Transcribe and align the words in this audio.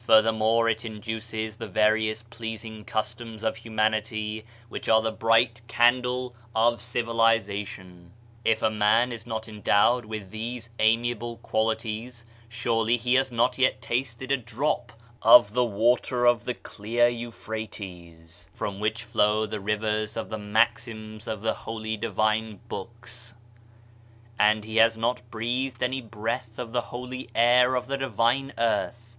Further 0.00 0.32
more, 0.32 0.68
it 0.68 0.84
induces 0.84 1.54
the 1.54 1.68
various 1.68 2.24
pleasing 2.24 2.84
customs 2.84 3.44
of 3.44 3.54
humanity 3.58 4.44
which 4.68 4.88
are 4.88 5.00
the 5.00 5.12
bright 5.12 5.62
candle 5.68 6.34
of 6.52 6.80
civiliza 6.80 7.64
tion. 7.64 8.10
If 8.44 8.60
a 8.60 8.70
man 8.72 9.12
is 9.12 9.24
not 9.24 9.46
endowed 9.46 10.04
with 10.04 10.32
these 10.32 10.70
amiable 10.80 11.36
qualities, 11.36 12.24
surely 12.48 12.96
he 12.96 13.14
has 13.14 13.30
not 13.30 13.56
yet 13.56 13.80
tasted 13.80 14.32
a 14.32 14.36
drop 14.36 14.94
of 15.22 15.54
die 15.54 15.60
water 15.60 16.26
of 16.26 16.44
the 16.44 16.54
clear 16.54 17.06
Euphrates, 17.06 18.50
from 18.52 18.80
which 18.80 19.04
flow 19.04 19.46
the 19.46 19.60
rivers 19.60 20.16
of 20.16 20.28
the 20.28 20.38
maxims 20.38 21.28
of 21.28 21.40
the 21.40 21.54
holy 21.54 21.96
divine 21.96 22.58
Books, 22.68 23.34
and 24.40 24.64
he 24.64 24.78
has 24.78 24.98
not 24.98 25.30
breathed 25.30 25.84
any 25.84 26.00
breath 26.00 26.58
of 26.58 26.72
the 26.72 26.80
holy 26.90 27.28
air 27.32 27.76
of 27.76 27.86
the 27.86 27.96
divine 27.96 28.52
earth. 28.58 29.16